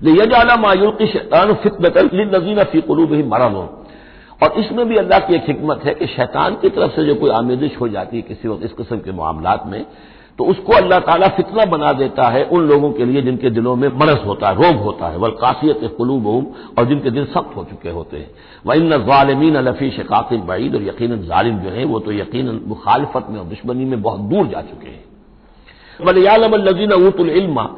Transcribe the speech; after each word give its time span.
यजाला 0.00 0.56
मायूल 0.56 0.90
की 0.90 1.06
शैतान 1.06 1.52
फितनजीन 1.54 2.62
फ़ी 2.64 2.80
कलूब 2.80 3.12
ही 3.12 3.22
मरन 3.22 3.54
हो 3.54 3.68
और 4.42 4.52
इसमें 4.60 4.86
भी 4.88 4.96
अल्लाह 4.96 5.18
की 5.18 5.34
एक 5.34 5.42
हिकमत 5.46 5.82
है 5.84 5.94
कि 5.94 6.06
शैतान 6.06 6.54
की 6.54 6.68
तरफ़ 6.68 6.92
से 6.92 7.04
जो 7.04 7.14
कोई 7.14 7.30
आमेदिश 7.30 7.76
हो 7.80 7.88
जाती 7.88 8.16
है 8.16 8.22
किसी 8.22 8.48
वक्त 8.48 8.64
इस 8.64 8.72
किस्म 8.72 8.98
के 8.98 9.12
मामला 9.12 9.58
में 9.66 9.84
तो 10.38 10.44
उसको 10.44 10.72
अल्लाह 10.72 10.98
ताला 11.00 11.26
फितना 11.28 11.64
बना 11.64 11.92
देता 11.92 12.28
है 12.28 12.44
उन 12.48 12.68
लोगों 12.68 12.90
के 12.92 13.04
लिए 13.04 13.22
जिनके 13.22 13.50
दिलों 13.50 13.74
में 13.76 13.88
मरस 13.94 14.22
होता 14.26 14.48
है 14.48 14.54
रोग 14.56 14.80
होता 14.82 15.08
है 15.08 15.18
वल 15.18 15.30
काफियत 15.40 15.80
कलूब 15.98 16.26
और 16.78 16.86
जिनके 16.86 17.10
दिल 17.10 17.24
सख्त 17.24 17.56
हो 17.56 17.64
चुके 17.64 17.90
होते 17.90 18.16
हैं 18.16 18.30
वह 18.66 18.74
इन 18.74 18.92
ालमीन 18.92 19.56
लफी 19.58 19.90
शकातिन 19.90 20.46
बाईद 20.46 20.74
और 20.74 20.82
यकीन 20.82 21.30
ालिम 21.32 21.58
जो 21.58 21.70
है 21.70 21.84
वो 21.84 22.00
तो 22.00 22.12
यकीन 22.12 22.60
मुखालफत 22.66 23.26
में 23.30 23.38
और 23.40 23.46
दुश्मनी 23.46 23.84
में 23.84 24.00
बहुत 24.02 24.20
दूर 24.30 24.46
जा 24.46 24.62
चुके 24.62 24.88
हैं 24.88 25.04
वलियालमजीन 26.00 26.92
ऊतुल 26.92 27.30
इल्मा 27.32 27.68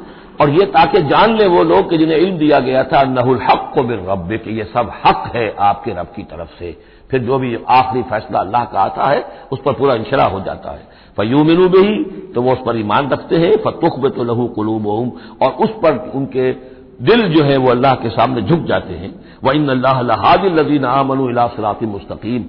और 0.40 0.50
ये 0.50 0.64
ताकि 0.68 1.02
जान 1.04 1.36
ले 1.36 1.46
वो 1.46 1.62
लोग 1.64 1.90
कि 1.90 1.98
जिन्हें 1.98 2.16
इल्म 2.16 2.36
दिया 2.38 2.58
गया 2.60 2.82
था, 2.84 3.02
नहुल 3.04 3.38
हक 3.42 3.70
को 3.74 3.82
बिन 3.82 4.06
रब 4.08 4.32
कि 4.44 4.58
ये 4.58 4.64
सब 4.66 4.92
हक 5.04 5.30
है 5.34 5.54
आपके 5.60 5.90
रब 5.92 6.12
की 6.16 6.22
तरफ़ 6.24 6.58
से। 6.58 6.76
फिर 7.10 7.20
जो 7.20 7.38
भी 7.38 7.56
आखिरी 7.70 8.02
फैसला 8.02 8.40
अल्लाह 8.40 8.64
का 8.64 8.80
आता 8.80 9.10
है, 9.10 9.24
उस 9.52 9.58
पर 9.64 9.72
पूरा 9.72 9.94
इंशरा 9.94 10.24
हो 10.24 10.40
जाता 10.40 10.70
है। 10.70 10.90
फयूमिनू 11.18 11.68
भी 11.68 12.04
तो 12.34 12.42
वो 12.42 12.52
उस 12.52 12.58
पर 12.66 12.78
ईमान 12.78 13.08
रखते 13.10 13.36
हैं 13.36 13.56
फतुख 13.64 13.98
बे 13.98 14.08
तो 14.10 14.24
लहू 14.24 14.46
कलूब 14.48 14.86
और 15.42 15.50
उस 15.64 15.70
पर 15.82 15.98
उनके 16.14 16.50
दिल 17.02 17.22
जो 17.28 17.44
है 17.44 17.56
वो 17.56 17.70
अल्लाह 17.70 17.94
के 17.94 18.08
सामने 18.10 18.42
झुक 18.42 18.64
जाते 18.64 18.94
हैं। 18.94 19.14
वह 19.44 19.56
इन 19.56 19.68
अल्लाह 19.68 20.00
लजीन 20.48 20.84
आमनु 20.84 21.32
सलाती 21.48 21.86
मुस्तकीम, 21.86 22.44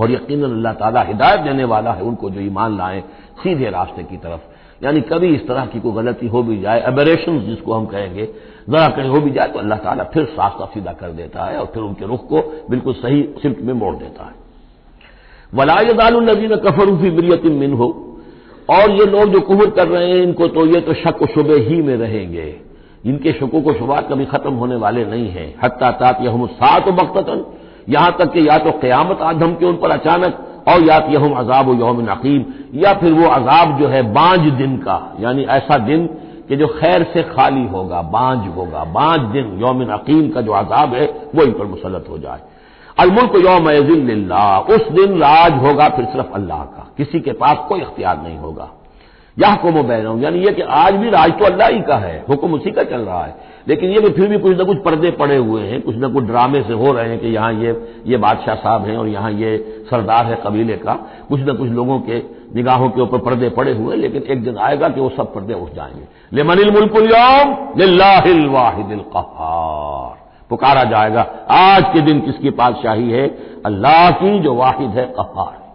और 0.00 0.10
यकीन 0.10 0.42
अल्लाह 0.44 0.72
ताला 0.74 1.02
हिदायत 1.02 1.40
देने 1.40 1.64
वाला 1.64 1.92
है 1.92 2.02
उनको 2.02 2.30
जो 2.30 2.40
ईमान 2.40 2.76
लाए, 2.78 3.00
सीधे 3.42 3.70
रास्ते 3.70 4.02
की 4.02 4.16
तरफ़। 4.16 4.40
यानी 4.80 5.00
कभी 5.02 5.28
इस 5.34 5.46
तरह 5.48 5.64
की 5.66 5.80
कोई 5.80 5.92
गलती 5.94 6.26
हो 6.26 6.42
भी 6.42 6.58
जाए 6.60 6.82
एबरेशन 6.88 7.38
जिसको 7.40 7.72
हम 7.74 7.86
कहेंगे, 7.86 8.24
जरा 8.68 8.88
कहीं 8.88 9.08
हो 9.08 9.20
भी 9.20 9.30
जाए 9.30 9.48
तो 9.48 9.58
अल्लाह 9.58 9.78
ताला 9.78 10.04
फिर 10.04 10.24
साफ़ 10.26 10.58
साफ़ 10.58 10.74
सीधा 10.74 10.92
कर 10.92 11.10
देता 11.12 11.44
है 11.44 11.58
और 11.58 11.66
फिर 11.74 11.82
उनके 11.82 12.06
रुख 12.06 12.28
को 12.28 12.42
बिल्कुल 12.70 12.94
सही 12.94 13.22
सिमत 13.42 13.58
में 13.62 13.72
मोड़ 13.74 13.94
देता 13.96 14.24
है। 14.24 14.34
वलायदालनबीन 15.52 16.56
कफरूफी 16.58 17.10
मिरियतिन 17.12 17.52
मिन 17.54 17.72
हो 17.72 17.88
और 18.68 18.90
ये 18.90 19.04
लोग 19.06 19.32
जो 19.32 19.40
कुहर 19.42 19.70
कर 19.70 19.88
रहे 19.88 20.10
हैं, 20.10 20.16
इनको 20.18 20.46
तो 20.48 20.66
ये 20.66 20.80
तो 20.80 20.94
शक 20.94 21.24
शुबे 21.34 21.58
ही 21.60 21.82
में 21.82 21.96
रहेंगे। 21.96 22.54
इनके 23.06 23.32
शकों 23.32 23.60
को 23.62 23.72
शुबात 23.72 24.08
कभी 24.10 24.24
खत्म 24.26 24.52
होने 24.54 24.76
वाले 24.76 25.04
नहीं 25.06 25.28
है। 25.30 25.46
हत्ता 25.64 25.90
तात 26.00 26.20
यह 26.22 26.46
सात 26.54 26.88
बख्तन 26.90 27.44
यहाँ 27.88 28.16
तक 28.18 28.32
कि 28.32 28.46
या 28.48 28.58
तो 28.58 28.70
क्यामत 28.80 29.20
आधम 29.22 29.54
के 29.54 29.66
उन 29.66 29.76
पर 29.76 29.90
अचानक 29.90 30.44
और 30.68 30.82
या 30.84 30.96
यहम 31.10 31.34
अजाब 31.36 31.68
यौम 31.80 32.00
नकीम 32.02 32.44
या 32.74 32.92
फिर 32.94 33.12
वो 33.12 33.28
अजाब 33.30 33.78
जो 33.78 33.88
है 33.88 34.02
बांझ 34.12 34.40
दिन 34.40 34.76
का, 34.78 34.98
यानी 35.20 35.44
ऐसा 35.50 35.78
दिन 35.80 36.06
कि 36.48 36.56
जो 36.56 36.66
खैर 36.68 37.02
से 37.12 37.22
खाली 37.24 37.66
होगा, 37.66 38.00
बांझ 38.02 38.48
होगा, 38.56 38.84
बांझ 38.84 39.20
दिन, 39.32 39.58
यौम 39.60 39.82
नकीम 39.82 40.28
का 40.28 40.40
जो 40.40 40.52
अजाब 40.54 40.94
है 40.94 41.06
वो 41.34 41.42
इन 41.42 41.52
पर 41.52 41.66
मुसलत 41.66 42.06
हो 42.10 42.18
जाए। 42.18 42.40
अलमुल्क 42.98 43.36
यौम 43.36 43.68
उस 44.74 44.88
दिन 44.92 45.18
राज 45.18 45.62
होगा 45.64 45.88
फिर 45.88 46.04
सिर्फ़ 46.04 46.34
अल्लाह 46.34 46.62
का, 46.66 46.86
किसी 46.96 47.20
के 47.20 47.32
पास 47.34 47.56
कोई 47.68 47.80
अख्तियार 47.80 48.22
नहीं 48.22 48.38
होगा। 48.38 48.68
यह 49.38 49.54
को 49.54 49.82
बैन 49.82 50.22
यानी 50.22 50.38
यह 50.38 50.52
कि 50.52 50.62
आज 50.62 50.94
भी 50.94 51.10
राज 51.10 51.32
तो 51.32 51.44
अल्लाह 51.44 51.68
ही 51.68 51.80
का 51.80 51.96
है, 51.96 52.24
हुक्म 52.28 52.54
उसी 52.54 52.70
का 52.70 52.82
चल 52.82 53.00
रहा 53.00 53.24
है। 53.24 53.34
लेकिन 53.68 53.90
ये 53.90 54.00
भी 54.00 54.08
फिर 54.08 54.28
भी 54.28 54.38
कुछ 54.38 54.56
ना 54.58 54.64
कुछ 54.64 54.78
पर्दे 54.78 55.10
पड़े 55.10 55.36
हुए 55.36 55.62
हैं, 55.62 55.80
कुछ 55.82 55.96
ना 55.96 56.08
कुछ 56.08 56.24
ड्रामे 56.24 56.62
से 56.62 56.72
हो 56.72 56.92
रहे 56.92 57.08
हैं 57.08 57.18
कि 57.18 57.28
यहाँ 57.28 57.52
ये 57.52 57.74
ये 58.06 58.16
बादशाह 58.16 58.54
साहब 58.54 58.84
हैं 58.84 58.96
और 58.96 59.08
यहाँ 59.08 59.30
ये 59.32 59.84
सरदार 59.90 60.24
है 60.24 60.38
कबीले 60.46 60.76
का। 60.76 60.94
कुछ 61.28 61.40
ना 61.40 61.52
कुछ 61.52 61.70
लोगों 61.70 61.98
के 62.00 62.18
निगाहों 62.54 62.88
के 62.88 63.00
ऊपर 63.00 63.18
पर्दे 63.18 63.48
पड़े 63.48 63.72
हुए 63.72 63.94
हैं, 63.94 64.02
लेकिन 64.02 64.22
एक 64.22 64.44
दिन 64.44 64.58
आएगा 64.58 64.88
कि 64.88 65.00
वो 65.00 65.08
सब 65.08 65.34
पर्दे 65.34 65.54
उठ 65.54 65.74
जाएँगे। 65.74 66.36
लेमनिल 66.36 66.70
मुल्कुलयौम 66.70 67.54
वाहिदिल 68.52 69.00
कहार। 69.00 70.16
पुकारा 70.50 70.84
जाएगा, 70.84 71.26
आज 71.50 71.84
के 71.84 72.00
दिन 72.00 72.20
किसकी 72.20 72.50
पातशाही 72.50 73.10
है? 73.10 73.26
अल्लाह 73.66 74.10
की 74.10 74.38
जो 74.38 74.54
वाहिद 74.54 74.90
है 74.90 75.04
कहार। 75.16 75.67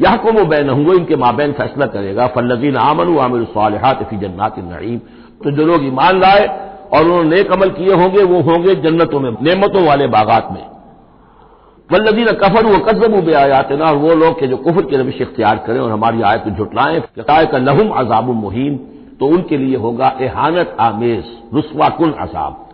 वो 0.00 0.44
बैन 0.46 0.68
हुए 0.70 0.96
इनके 0.96 1.16
माबैन 1.16 1.52
फैसला 1.52 1.86
करेगा, 1.88 2.26
फल्लजीन 2.28 2.76
आमन 2.78 3.18
आमिर 3.20 3.44
सालहात 3.50 4.02
फ़ी 4.10 4.16
जन्नात 4.18 4.58
नईम। 4.60 4.98
तो 5.44 5.50
जो 5.50 5.66
लोग 5.66 5.84
ईमान 5.86 6.20
लाए 6.20 6.46
और 6.92 7.04
उन्होंने 7.04 7.28
नेक 7.28 7.52
अमल 7.52 7.70
किए 7.70 7.94
होंगे, 7.94 8.22
वो 8.24 8.40
होंगे 8.42 8.74
जन्नतों 8.76 9.20
में, 9.20 9.30
नेमतों 9.42 9.84
वाले 9.86 10.06
बागात 10.08 10.48
में। 10.52 10.64
वल्लजीन 11.90 12.26
कफर 12.34 12.66
व 12.66 12.78
कदम 12.80 13.20
बे 13.20 13.32
आयात 13.34 13.72
ना 13.72 13.84
और 13.84 13.96
वो 13.96 14.14
लोग 14.14 14.38
के 14.40 14.46
जो 14.46 14.56
कुफर 14.58 14.82
की 14.82 14.96
रविश 14.96 15.20
इख्तियार 15.20 15.56
करें 15.66 15.80
और 15.80 15.90
हमारी 15.90 16.22
आयत 16.22 16.42
को 16.44 16.50
झुटलाएँ 16.50 17.00
का 17.18 17.58
लहुम 17.58 17.88
अजाब 18.00 18.28
मुहिम 18.34 18.76
तो 19.20 19.26
उनके 19.26 19.56
लिए 19.56 19.76
होगा 19.76 20.12
एहानत 20.20 20.76
आमेज, 20.80 21.24
रुस्वा 21.54 21.88
कुन 21.90 22.12
अजाब। 22.20 22.68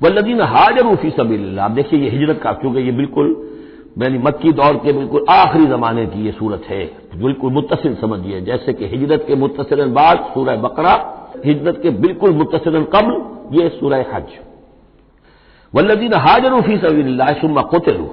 वल्लजीन 0.00 0.40
हाजर 0.42 0.86
उफी 0.86 1.10
सभी 1.10 1.36
देखिए 1.74 2.00
ये 2.00 2.10
हिजरत 2.10 2.40
का, 2.42 2.52
क्योंकि 2.52 2.80
ये 2.80 2.92
बिल्कुल 2.92 3.26
मैंने 3.98 4.18
मक्की 4.18 4.52
दौर 4.52 4.76
के 4.76 4.92
बिल्कुल 4.92 5.24
आखिरी 5.30 5.66
जमाने 5.66 6.06
की 6.06 6.24
ये 6.24 6.32
सूरत 6.32 6.62
है। 6.68 6.90
बिल्कुल 7.16 7.52
मुतसिल 7.52 7.94
समझिए, 7.94 8.40
जैसे 8.40 8.72
कि 8.72 8.86
हिजरत 8.86 9.24
के 9.28 9.34
मुतसिल 9.34 9.84
बाद 9.84 10.30
सूरह 10.34 10.56
बकरा, 10.56 11.14
हिजरत 11.44 11.80
के 11.82 11.90
बिल्कुल 11.90 12.30
मुतसिल 12.30 12.84
कबल, 12.84 13.24
ये 13.58 13.68
सूरह 13.68 14.06
हज। 14.14 14.24
वल्लदीन 15.74 16.14
हाजर 16.14 16.60
फ़ी 16.60 16.76
सबिल्लाशुम्मा 16.76 17.62
कोतलू। 17.62 18.10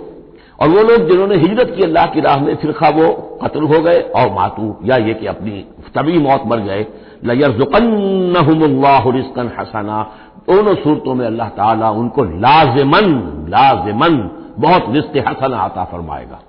और 0.62 0.69
वो 0.69 0.75
लोग 0.75 1.09
जिन्होंने 1.09 1.35
हिजरत 1.35 1.75
की 1.75 1.84
अल्लाह 1.84 2.06
की 2.06 2.22
राह 2.22 2.39
में 2.39 2.56
फिर 2.56 2.72
वो 2.72 3.39
कत्ल 3.44 3.62
हो 3.62 3.84
गए। 3.84 4.12
और 4.16 4.34
मातू, 4.34 4.75
या 4.85 4.97
ये 4.97 5.13
कि 5.13 5.25
अपनी 5.25 5.66
तभी 5.95 6.18
मौत 6.18 6.44
मर 6.45 6.59
गए 6.59 6.88
लयरजुकन 7.25 9.51
हसना। 9.59 10.12
दोनों 10.50 10.75
सूरतों 10.75 11.16
में 11.16 11.25
अल्लाह 11.25 11.50
ताला 11.50 11.91
उनको 11.91 12.23
लाजमन 12.23 13.45
लाजमन 13.50 14.29
बहुत 14.59 14.85
रिश्त 14.89 15.17
हसन 15.27 15.53
आता 15.55 15.83
फरमाएगा। 15.91 16.39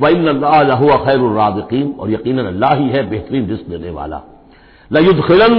वही 0.00 0.28
अल्लाह 0.28 0.96
खैरराजकीन 1.04 1.94
और 2.00 2.10
यकीन 2.10 2.38
अल्लाह 2.40 2.74
ही 2.74 2.88
है 2.88 3.08
बेहतरीन 3.10 3.48
रिस्क 3.50 3.66
देने 3.70 3.90
वाला। 3.90 4.20
लयुदखिलन 4.90 5.54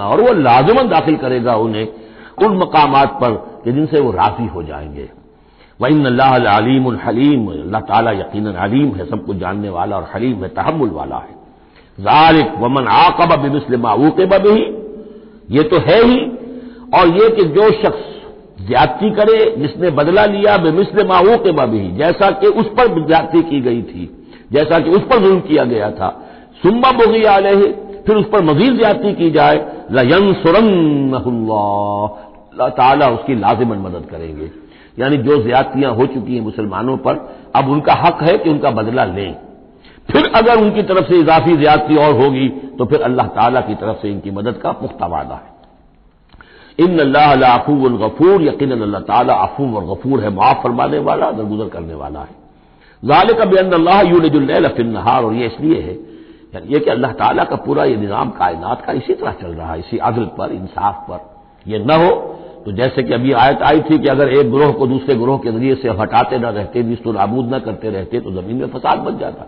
और 0.00 0.20
वह 0.20 0.32
लाजमन 0.40 0.88
दाखिल 0.88 1.16
करेगा 1.16 1.54
उन्हें 1.58 1.86
उन 2.38 2.56
मकाम 2.58 2.94
पर 3.20 3.32
जिनसे 3.64 4.00
वो 4.00 4.10
राज़ी 4.12 4.46
हो 4.46 4.62
जाएँगे। 4.62 5.08
वह 5.80 5.88
इन 5.88 6.04
अल्लाह 6.06 6.36
अलीम 6.48 6.88
हलीम, 6.98 7.46
अल्लाह 7.48 7.80
ताला 7.82 8.10
यकीन 8.12 8.46
अलीम 8.46 8.94
है, 8.94 9.04
सब 9.06 9.24
कुछ 9.26 9.36
जानने 9.36 9.68
वाला 9.70 9.96
और 9.96 10.10
हलीम 10.14 10.42
है 10.42 10.48
तहमुल 10.50 10.90
वाला 10.90 11.16
है। 11.18 11.34
जारिक 11.98 12.54
वमन 12.60 12.86
आकब 12.90 13.40
बिमिसल 13.42 13.76
माऊकब 13.78 14.34
भी 14.38 14.58
ये 15.50 15.62
तो 15.64 15.78
है 15.80 16.02
ही, 16.04 16.20
और 16.94 17.08
ये 17.12 17.28
कि 17.30 17.44
जो 17.50 17.70
शख्स 17.72 18.09
ज्यादती 18.60 19.10
करे, 19.10 19.38
जिसने 19.58 19.90
बदला 19.92 20.24
लिया 20.26 20.56
बेमिसल 20.58 21.06
माओ 21.06 21.36
के 21.44 21.52
बभी 21.54 21.90
जैसा 21.96 22.30
कि 22.32 22.46
उस 22.46 22.66
पर 22.78 23.06
ज्यादती 23.06 23.42
की 23.42 23.60
गई 23.60 23.82
थी, 23.84 24.08
जैसा 24.52 24.78
कि 24.78 24.90
उस 24.90 25.02
पर 25.02 25.18
जुल्म 25.18 25.40
किया 25.42 25.64
गया 25.66 25.90
था। 25.92 26.08
सुम्बा 26.62 26.90
बोगी 26.94 27.22
आले 27.26 27.54
फिर 28.02 28.16
उस 28.16 28.26
पर 28.26 28.42
मजीद 28.44 28.78
ज्यादती 28.78 29.12
की 29.14 29.30
जाए 29.30 29.56
लयन 29.92 30.32
सुरंग 30.36 31.20
ताला 32.72 33.08
उसकी 33.08 33.34
लाजिमन 33.34 33.78
मदद 33.78 34.06
करेंगे। 34.10 34.50
यानी 34.98 35.16
जो 35.18 35.42
ज्यादतियाँ 35.42 35.92
हो 35.94 36.06
चुकी 36.06 36.34
हैं 36.34 36.42
मुसलमानों 36.42 36.96
पर, 36.96 37.14
अब 37.56 37.68
उनका 37.68 37.92
हक 37.96 38.22
है 38.22 38.36
कि 38.38 38.50
उनका 38.50 38.70
बदला 38.72 39.04
लें। 39.06 39.36
फिर 40.08 40.30
अगर 40.34 40.60
उनकी 40.60 40.82
तरफ़ 40.82 41.08
से 41.08 41.18
इजाफी 41.18 41.56
ज्यादती 41.56 41.96
और 41.96 42.12
होगी 42.14 42.48
तो 42.78 42.84
फिर 42.84 43.02
अल्लाह 43.02 43.26
ताला 43.34 43.60
की 43.60 43.74
तरफ़ 43.74 44.02
से 44.02 44.10
इनकी 44.10 44.30
मदद 44.30 44.60
का 44.62 44.72
पुख्ता 44.72 45.06
वादा 45.06 45.34
है। 45.34 45.49
इन 46.80 46.98
अल्लाह 47.00 47.32
अफू 47.48 47.72
गफूर 47.98 48.42
यकीन 48.42 48.70
अल्लाह 48.72 49.00
ताला 49.02 49.34
अफू 49.44 49.64
और 49.76 49.84
गफूर 49.86 50.20
है, 50.20 50.30
माफ़ 50.30 50.62
फरमाने 50.62 50.98
वाला, 51.00 51.30
दरगुजर 51.32 51.68
करने 51.68 51.94
वाला 51.94 52.20
है। 52.20 52.38
जाल 53.02 53.32
का 53.34 53.44
बेन 53.46 53.72
अल्लाह 53.72 54.00
यूनहार 54.02 55.24
और 55.24 55.34
ये 55.34 55.46
इसलिए 55.46 55.80
है 55.80 55.98
ये 56.66 56.78
कि 56.80 56.90
अल्लाह 56.90 57.12
ताला 57.14 57.44
का 57.44 57.56
पूरा 57.58 57.84
ये 57.84 57.96
निज़ाम 57.96 58.30
कायनात 58.32 58.80
का 58.86 58.92
इसी 58.92 59.14
तरह 59.14 59.32
चल 59.40 59.50
रहा 59.50 59.72
है, 59.72 59.78
इसी 59.80 59.98
अदल 59.98 60.24
पर, 60.38 60.52
इंसाफ 60.52 61.04
पर। 61.08 61.18
यह 61.66 61.84
न 61.86 61.90
हो 62.02 62.10
तो 62.64 62.72
जैसे 62.72 63.02
कि 63.02 63.12
अभी 63.14 63.32
आयत 63.34 63.62
आई 63.62 63.80
थी 63.80 63.98
कि 63.98 64.08
अगर 64.08 64.28
एक 64.30 64.50
ग्रोह 64.52 64.72
को 64.72 64.86
दूसरे 64.86 65.14
ग्रोह 65.16 65.38
के 65.38 65.52
ज़रिए 65.52 65.74
से 65.74 65.88
हटाते 65.90 66.38
न 66.38 66.44
रहते 66.46 66.82
निस्तो 66.82 67.12
नाबूद 67.12 67.54
न 67.54 67.58
करते 67.60 67.90
रहते 67.90 68.20
तो 68.20 68.30
ज़मीन 68.32 68.56
में 68.56 68.68
फसाद 68.68 68.98
बन 69.00 69.18
जाता। 69.18 69.46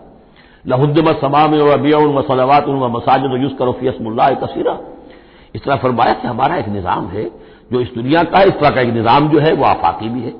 लहुद्दम 0.65 1.11
समा 1.21 1.47
में 1.47 1.59
और 1.59 1.69
अबियान 1.69 2.13
मसलवात 2.15 2.67
मसाजिद 2.91 3.41
यूस 3.41 3.53
करो 3.59 3.71
फीसमुल्ला 3.79 4.29
कसीरा। 4.41 4.77
इस 5.55 5.63
तरह 5.63 5.75
फरमाया 5.77 6.13
कि 6.13 6.27
हमारा 6.27 6.55
एक 6.55 6.67
निज़ाम 6.69 7.07
है, 7.07 7.23
जो 7.71 7.79
इस 7.81 7.89
दुनिया 7.95 8.23
का, 8.23 8.41
इस 8.41 8.53
तरह 8.53 8.69
का 8.69 8.81
एक 8.81 8.93
निज़ाम 8.93 9.29
जो 9.29 9.39
है 9.39 9.53
वह 9.53 9.67
आफाकी 9.69 10.09
भी 10.09 10.21
है। 10.21 10.33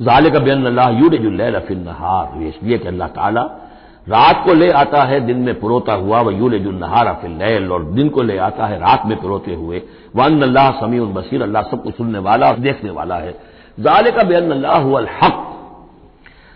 जाल 0.00 0.28
का 0.30 0.38
बेन 0.40 0.66
नहार 0.68 2.42
इसलिए 2.42 2.78
कि 2.78 2.88
अल्लाह 2.88 3.08
ताला 3.10 3.42
रात 4.06 4.42
को 4.44 4.54
ले 4.54 4.70
आता 4.72 5.02
है, 5.02 5.20
दिन 5.20 5.38
में 5.38 5.58
पुरोता 5.60 5.92
हुआ 5.94 6.20
वह 6.20 6.32
यूल 6.34 6.54
नहारा 6.74 7.12
फिल 7.14 7.72
और 7.72 7.84
दिन 7.92 8.08
को 8.08 8.22
ले 8.22 8.38
आता 8.40 8.66
है 8.66 8.78
रात 8.80 9.02
में 9.06 9.16
पुरोते 9.20 9.54
हुए। 9.54 9.82
वन 10.16 10.42
अल्लाह 10.42 10.70
समी 10.80 11.00
बसीर, 11.12 11.42
अल्लाह 11.42 11.62
सबको 11.64 11.90
सुनने 11.92 12.18
वाला 12.20 12.48
और 12.48 12.58
देखने 12.58 12.90
वाला 12.90 13.16
है। 13.16 13.34
जाल 13.78 14.10
का 14.10 14.22
बेन 14.24 14.50
अल्लाह 14.50 14.76
हक, 15.18 15.38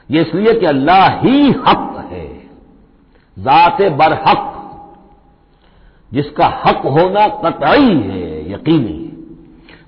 ये 0.09 0.21
इसलिए 0.23 0.53
कि 0.55 0.67
अल्लाह 0.67 1.07
ही 1.19 1.51
हक 1.61 2.09
है। 2.11 2.27
ज़ात 3.37 3.83
बरहक 3.95 4.53
जिसका 6.13 6.47
हक 6.67 6.87
होना 6.87 7.27
कतई 7.45 7.95
है, 8.01 8.53
यकीनी 8.53 9.03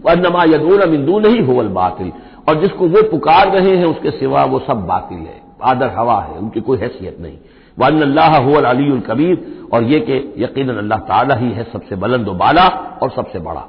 वह 0.04 0.14
नमा 0.14 0.44
यदून 0.44 0.88
मिंदू 0.88 1.18
नहीं 1.18 1.42
होवल 1.42 1.68
बातिल। 1.68 2.12
और 2.48 2.60
जिसको 2.60 2.86
वो 2.88 3.02
पुकार 3.10 3.50
रहे 3.50 3.76
हैं, 3.76 3.84
उसके 3.84 4.10
सिवा 4.10 4.44
वो 4.44 4.58
सब 4.58 4.86
बातिल 4.86 5.18
है। 5.18 5.40
आदर 5.62 5.88
हवा 5.88 6.20
है, 6.20 6.38
उनकी 6.38 6.60
कोई 6.60 6.78
हैसियत 6.78 7.20
नहीं। 7.20 7.38
वन 7.78 8.00
अल्लाह 8.02 8.36
हुल 8.38 8.64
अली 8.64 9.00
कबीर। 9.00 9.68
और 9.72 9.82
ये 9.84 10.00
कि 10.00 10.34
यकीन 10.38 10.68
अल्लाह 10.68 10.98
ताला 10.98 11.34
ही 11.34 11.50
है 11.52 11.64
सबसे 11.64 11.96
बुलंद 11.96 12.28
बाला 12.28 12.66
और 13.02 13.10
सबसे 13.10 13.38
बड़ा। 13.38 13.64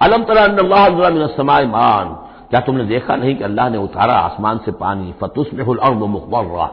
अलम 0.00 0.24
तलासमाय 0.24 1.66
मान 1.66 2.06
क्या 2.50 2.60
तुमने 2.60 2.84
देखा 2.84 3.16
नहीं 3.16 3.36
कि 3.36 3.44
अल्लाह 3.44 3.68
ने 3.68 3.78
उतारा 3.78 4.14
आसमान 4.14 4.58
से 4.58 4.72
पानी? 4.72 5.14
फतुस्मर्द 5.20 6.02
मुखबर 6.08 6.66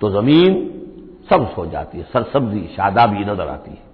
तो 0.00 0.10
ज़मीन 0.10 0.54
सब्ज 1.30 1.48
हो 1.58 1.66
जाती 1.66 1.98
है, 1.98 2.04
सरसब्जी, 2.04 2.68
शादाबी 2.76 3.24
नज़र 3.24 3.48
आती 3.48 3.70
है। 3.70 3.91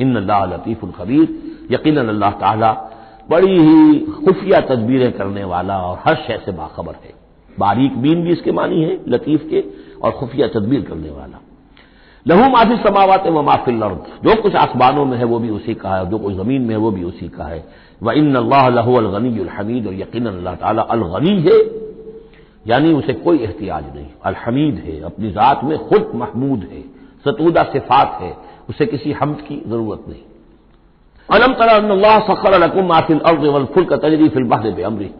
इन 0.00 0.16
अल्लाह 0.16 0.44
लतीफ़ुल 0.46 0.90
खबीर 0.90 1.26
यकीन 1.70 1.96
अल्लाह 1.98 2.30
ताला 2.40 2.72
बड़ी 3.30 3.58
ही 3.58 3.98
खुफिया 4.24 4.60
तदबीरें 4.60 5.12
करने 5.12 5.44
वाला 5.44 5.76
और 5.80 5.98
हर 6.06 6.14
शय 6.26 6.38
से 6.44 6.52
बाखबर 6.52 6.94
है। 7.04 7.12
बारीक 7.58 7.96
बीन 7.98 8.22
भी 8.24 8.30
इसके 8.30 8.52
मानी 8.52 8.82
है, 8.82 8.98
लतीफ 9.08 9.46
के, 9.50 9.62
और 10.02 10.10
खुफिया 10.12 10.46
तदबीर 10.48 10.80
करने 10.80 11.10
वाला। 11.10 11.38
लहू 12.26 12.48
माफ़ी 12.50 12.76
समावत 12.78 13.26
व 13.26 13.42
माफिल 13.42 13.80
जो 14.24 14.34
कुछ 14.42 14.54
आसमानों 14.56 15.04
में 15.04 15.16
है, 15.18 15.24
वो 15.24 15.38
भी 15.38 15.50
उसी 15.50 15.74
का 15.74 15.94
है, 15.96 16.10
जो 16.10 16.18
कुछ 16.18 16.34
ज़मीन 16.34 16.62
में 16.62 16.70
है, 16.70 16.76
वो 16.76 16.90
भी 16.90 17.04
उसी 17.04 17.28
का 17.28 17.44
है। 17.44 17.64
व 18.02 18.12
इन 18.12 18.34
अल्लाह 18.34 18.68
लहू 18.68 18.94
अलगनी 18.96 19.48
हमीद, 19.50 19.86
और 19.86 19.94
यकीन 19.94 20.26
अल्लाह 20.26 20.54
ताला 20.54 20.82
अलगनी 20.90 21.40
है, 21.40 21.58
यानी 22.66 22.92
उसे 22.92 23.12
कोई 23.14 23.38
एहतियाज 23.38 23.84
नहीं। 23.96 24.06
अलहमीद 24.24 24.74
है, 24.86 25.00
अपनी 25.02 25.30
ज़ात 25.30 25.64
में 25.64 25.78
खुद 25.78 26.10
महमूद 26.14 26.68
है, 26.72 26.82
सतूदा 27.24 27.62
सिफात 27.62 28.18
है 28.20 28.32
उसे 28.70 28.86
किसी 28.86 29.12
हमद 29.12 29.40
की 29.40 29.62
ज़रूरत 29.66 30.04
नहीं। 30.08 30.24
अलम 31.28 31.52
अलकुम 32.54 32.86
माफिल 32.86 33.18
अर्द 33.20 33.44
वलफुल 33.46 33.84
का 33.84 33.96
तजरी 33.96 34.28
फिल 34.28 34.44
बहर 34.44 34.70
बेअमरी। 34.70 35.10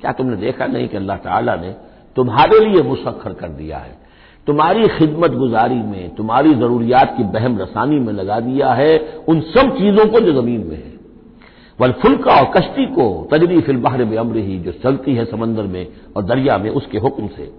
क्या 0.00 0.12
तुमने 0.12 0.36
देखा 0.36 0.66
नहीं 0.66 0.88
कि 0.88 0.96
अल्लाह 0.96 1.16
ताला 1.16 1.54
ने 1.56 1.74
तुम्हारे 2.16 2.58
लिए 2.60 2.82
मुसखर 2.82 3.32
कर 3.32 3.48
दिया 3.50 3.78
है? 3.78 3.96
तुम्हारी 4.46 4.86
खिदमत 4.88 5.30
गुजारी 5.30 5.74
में, 5.74 6.14
तुम्हारी 6.14 6.54
जरूरियात 6.54 7.14
की 7.16 7.24
बहम 7.24 7.58
रसानी 7.58 7.98
में 7.98 8.12
लगा 8.12 8.38
दिया 8.40 8.72
है 8.72 8.98
उन 9.28 9.40
सब 9.40 9.76
चीज़ों 9.78 10.06
को 10.06 10.20
जो 10.20 10.32
ज़मीन 10.32 10.66
में 10.66 10.76
है। 10.76 10.92
वल 11.78 11.92
फुल्का 11.92 12.34
और 12.34 12.50
कश्ती 12.56 12.86
को 12.86 13.06
तजरी 13.32 13.60
फिल 13.60 13.76
बहर 13.76 14.04
में 14.04 14.16
अम्र 14.16 14.36
ही 14.38 14.58
जो 14.58 14.72
चलती 14.82 15.14
है 15.14 15.24
समंदर 15.24 15.62
में 15.66 15.86
और 16.16 16.22
दरिया 16.22 16.56
में 16.58 16.70
उसके 16.70 16.98
हुक्म 16.98 17.28
से। 17.28 17.50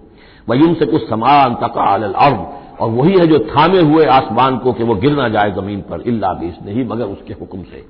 वयुम 0.48 0.74
से 0.74 0.86
कुछ 0.86 1.08
समान 1.08 1.54
तका 1.54 1.84
अर्द। 1.94 2.44
और 2.80 2.90
वही 2.90 3.12
है 3.12 3.26
जो 3.26 3.38
थामे 3.46 3.80
हुए 3.82 4.04
आसमान 4.12 4.56
को 4.58 4.72
कि 4.72 4.82
वह 4.82 4.98
गिर 5.00 5.12
ना 5.12 5.28
जाए 5.28 5.50
ज़मीन 5.52 5.80
पर, 5.80 6.00
इल्ला 6.02 6.32
बीस 6.32 6.54
नहीं, 6.66 6.84
मगर 6.84 7.04
उसके 7.06 7.34
हुक्म 7.34 7.62
से। 7.62 7.84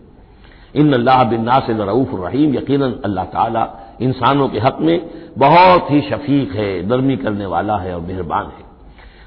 इन 0.75 0.93
अल्लाह 0.93 1.23
बिन्ना 1.25 1.59
से 1.61 1.73
रऊफ 1.85 2.11
रहीम 2.15 2.55
यकीन 2.55 2.83
अल्लाह 2.83 3.25
ताला 3.27 3.65
इंसानों 4.03 4.49
के 4.49 4.59
हक 4.59 4.79
में 4.81 5.01
बहुत 5.39 5.91
ही 5.91 6.01
शफीक 6.01 6.53
है, 6.53 6.87
नरमी 6.89 7.17
करने 7.17 7.47
वाला 7.47 7.77
है 7.77 7.95
और 7.95 8.01
मेहरबान 8.03 8.47
है। 8.49 8.65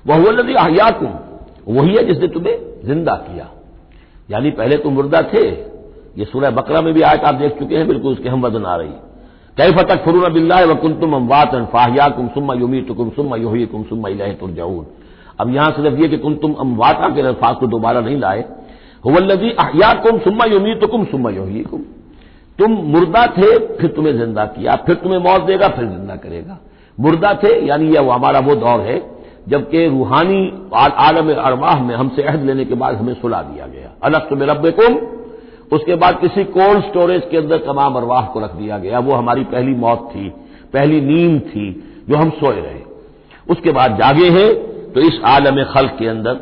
वह 0.06 0.24
वल्लि 0.26 0.54
अहयाकुम, 0.56 1.14
वही 1.70 1.96
है 1.96 2.06
जिसने 2.06 2.28
तुम्हें 2.28 2.56
ज़िंदा 2.86 3.16
किया। 3.24 3.48
यानी 4.30 4.52
पहले 4.52 4.78
तुम 4.78 4.94
मुर्दा 4.94 5.22
थे, 5.24 5.48
ये 6.18 6.26
सूरह 6.26 6.50
बकरा 6.52 6.82
में 6.82 6.94
भी 6.94 7.02
आयत 7.02 7.24
आप 7.24 7.36
देख 7.36 7.60
चुके 7.60 7.76
हैं, 7.76 7.88
बिल्कुल 7.88 8.14
उसके 8.14 8.30
हम 8.30 8.46
वज़न 8.46 8.66
आ 8.66 8.76
रही। 8.76 8.94
कई 9.58 9.72
फतक 9.72 10.04
फरून 10.06 10.34
बिल्ला 10.34 10.60
व 10.64 10.76
कुन 10.76 10.94
तुम 10.94 11.16
अमवात 11.16 11.56
फाहिया 11.72 12.08
कुम 12.10 12.28
सुम्मा 12.28 12.54
युमी 12.54 12.82
तुकुम 12.82 13.10
सुम्मा 13.10 13.36
योही 13.38 13.66
कुम 13.66 13.84
सुम्मा 13.84 14.10
इलाह 14.10 14.34
तुरजाऊन। 14.34 14.86
अब 15.40 15.54
यहाँ 15.56 15.72
सिर्फ़ 15.72 16.00
ये 16.02 16.08
कि 16.08 16.18
कुन 16.18 16.36
तुम 16.36 16.54
अमवाता 16.60 17.10
के 17.10 17.22
अल्फाज 17.24 17.56
को 17.56 17.68
दोबारा 17.68 18.02
नहीं 18.02 18.18
लाए, 18.18 18.44
हुवल्लजी 19.04 19.50
अहिया 19.60 19.94
कुम 20.02 20.20
सुम्मा 20.20 20.46
युमी 20.46 20.74
तुकुम 20.76 21.04
सुम्मा 21.06 21.30
योही 21.32 21.64
कुम 21.64 21.82
तुम 22.60 22.72
मुर्दा 22.88 23.26
थे, 23.28 23.58
फिर 23.72 23.90
तुम्हें 23.90 24.14
ज़िंदा 24.14 24.46
किया, 24.48 24.76
फिर 24.78 24.96
तुम्हें 24.96 25.20
मौत 25.22 25.42
देगा, 25.44 25.68
फिर 25.68 25.86
ज़िंदा 25.86 26.16
करेगा। 26.16 26.58
मुर्दा 26.98 27.34
थे, 27.34 27.54
यानी 27.68 27.90
यह 27.90 28.14
हमारा 28.14 28.40
वो 28.40 28.56
दौर 28.56 28.80
है, 28.82 28.98
जबकि 29.50 29.86
रूहानी 29.88 30.40
आलम 30.76 31.30
अरवाह 31.34 31.84
में 31.84 31.96
हमसे 31.96 32.24
अहद 32.24 32.46
लेने 32.46 32.66
के 32.66 32.76
बाद 32.76 32.96
हमें 32.96 33.14
सुला 33.16 33.42
दिया 33.44 33.68
गया। 33.68 33.92
अलग 34.04 34.30
तुम्हें 34.30 34.48
रब 34.48 34.70
कुम 34.80 34.96
उसके 35.72 35.96
बाद 35.96 36.20
किसी 36.20 36.44
कोल्ड 36.48 36.84
स्टोरेज 36.84 37.22
के 37.32 37.38
अंदर 37.38 37.58
तमाम 37.64 37.96
अरवाह 37.96 38.26
को 38.26 38.40
रख 38.40 38.56
दिया 38.56 38.78
गया। 38.80 39.00
वो 39.00 39.14
हमारी 39.14 39.44
पहली 39.46 39.74
मौत 39.76 40.10
थी, 40.12 40.30
पहली 40.74 41.02
नींद 41.04 41.40
थी, 41.46 41.70
जो 42.10 42.16
हम 42.16 42.30
सोए 42.32 42.56
रहे। 42.56 42.82
उसके 43.48 43.72
बाद 43.72 43.98
जागे 43.98 44.30
हैं 44.32 44.50
तो 44.98 45.02
इस 45.04 45.20
आलम 45.28 45.64
खल 45.66 45.88
के 45.98 46.08
अंदर, 46.08 46.34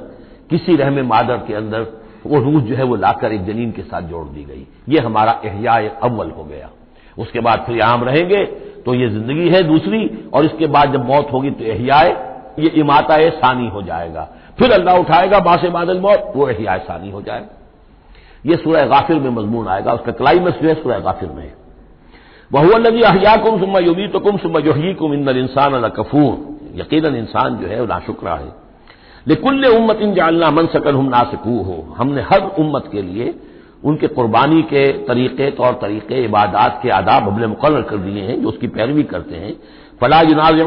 किसी 0.50 0.75
रहम 0.75 1.00
मादर 1.07 1.38
के 1.48 1.54
अंदर, 1.54 1.81
वो 2.25 2.40
रूह 2.42 2.62
जो 2.62 2.75
है 2.75 2.84
वो 2.84 2.96
लाकर 2.98 3.34
एक 3.34 3.44
जनीन 3.46 3.72
के 3.72 3.81
साथ 3.84 4.02
जोड़ 4.10 4.28
दी 4.28 4.44
गई। 4.44 4.66
ये 4.90 5.00
हमारा 5.00 5.34
एहया 5.46 5.74
अव्वल 6.02 6.30
हो 6.31 6.44
गया। 6.46 6.69
उसके 7.18 7.40
बाद 7.40 7.63
फिर 7.68 7.78
यहाँ 7.78 8.06
रहेंगे 8.06 8.44
तो 8.86 8.94
ये 8.94 9.10
ज़िंदगी 9.10 9.50
है 9.50 9.62
दूसरी, 9.63 10.00
और 10.34 10.46
इसके 10.46 10.68
बाद 10.68 10.94
जब 10.94 11.06
मौत 11.06 11.34
होगी 11.34 11.52
तो 11.52 11.63
एहयाए 11.66 12.15
ये 12.60 12.70
इमाता 12.77 13.18
सानी 13.36 13.68
हो 13.68 13.82
जाएगा। 13.84 14.27
फिर 14.60 14.72
अल्लाह 14.72 15.00
उठाएगा 15.00 15.39
बासे 15.41 15.70
बादल 15.72 16.00
मौत, 16.00 16.32
वो 16.36 16.50
एहया 16.50 16.77
सानी 16.80 17.12
हो 17.12 17.22
जाएगा। 17.22 17.53
ये 18.46 18.56
सूरह 18.58 18.86
गाफिर 18.88 19.20
में 19.20 19.30
मजमून 19.32 19.68
आएगा, 19.68 19.94
उसका 19.94 20.12
क्लाइमेक्स 20.13 20.62
जो 20.62 20.68
है 20.70 20.82
सूरह 20.82 21.00
गाफिर 21.01 21.30
में 21.32 21.51
वह 22.51 22.77
लगी 22.80 23.01
अहिया 23.03 23.36
कुम 23.38 23.60
सुम्मा 23.60 23.80
युबी 23.82 24.08
तो 24.08 24.20
कुम 24.22 24.38
सुम्मा 24.38 24.60
योही 24.62 24.94
कुम 24.96 25.13
इंदर 25.13 25.38
इंसान 25.38 25.74
अला 25.74 25.89
कफूर 25.91 26.55
यकीन 26.75 27.15
इंसान 27.15 27.58
जो 27.58 27.67
है 27.67 27.79
वो 27.79 27.86
नाशुक्रा 27.88 28.36
है। 28.36 28.53
लेकुल्ल 29.27 29.67
उम्मत 29.67 30.00
इन 30.01 30.13
जालना 30.13 30.50
मन 30.51 30.67
सकन 30.67 30.96
हम 30.96 31.10
नासकू 31.10 31.62
हो। 31.63 31.77
हमने 31.98 32.22
हर 32.24 32.41
उम्मत 32.60 32.89
के 32.91 33.01
लिए 33.01 33.34
उनके 33.84 34.08
कुर्बानी 34.10 34.62
के 34.63 34.88
तरीके, 35.05 35.50
तौर 35.51 35.74
तरीके, 35.82 36.24
इबादात 36.24 36.79
के 36.84 36.89
आदाब 36.91 37.24
हमने 37.24 37.48
मुकर 37.48 37.82
कर 37.82 37.98
दिए 37.98 38.22
हैं, 38.22 38.41
जो 38.41 38.48
उसकी 38.50 38.67
पैरवी 38.70 39.03
करते 39.05 39.36
हैं। 39.36 39.53
फला 40.01 40.22
जुनाज 40.24 40.60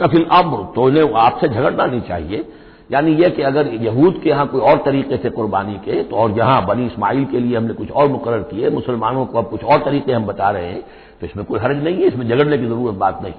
कफिल 0.00 0.24
अब 0.32 0.72
तो 0.74 0.82
उन्हें 0.82 1.14
आपसे 1.16 1.48
झगड़ना 1.48 1.86
नहीं 1.86 2.00
चाहिए। 2.02 2.44
यानी 2.90 3.12
यह 3.14 3.28
कि 3.28 3.42
अगर 3.42 3.68
यहूद 3.74 4.20
के 4.22 4.30
यहाँ 4.30 4.46
कोई 4.46 4.60
और 4.62 4.82
तरीके 4.84 5.16
से 5.16 5.30
कुर्बानी 5.30 5.74
के 5.84 6.02
तो 6.02 6.16
और 6.16 6.30
यहाँ 6.30 6.64
बनी 6.66 6.86
इस्माइल 6.86 7.24
के 7.24 7.40
लिए 7.40 7.56
हमने 7.56 7.74
कुछ 7.74 7.90
और 7.92 8.08
मुकर 8.08 8.38
किए। 8.44 8.70
मुसलमानों 8.70 9.24
को 9.26 9.38
अब 9.38 9.48
कुछ 9.50 9.64
और 9.64 9.78
तरीके 9.84 10.12
हम 10.12 10.26
बता 10.26 10.50
रहे 10.50 10.66
हैं 10.66 10.80
तो 11.20 11.26
इसमें 11.26 11.44
कोई 11.46 11.60
हर्ज 11.60 11.82
नहीं 11.84 11.96
है, 11.96 12.06
इसमें 12.06 12.28
झगड़ने 12.28 12.58
की 12.58 12.66
ज़रूरत 12.66 12.94
बात 12.96 13.22
नहीं। 13.22 13.32